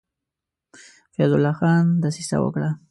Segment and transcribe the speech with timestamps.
[1.15, 2.69] فیض الله خان دسیسه وکړه.